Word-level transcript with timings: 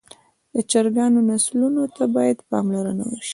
د 0.53 0.55
چرګانو 0.71 1.19
نسلونو 1.29 1.83
ته 1.95 2.03
باید 2.15 2.37
پاملرنه 2.49 3.03
وشي. 3.09 3.29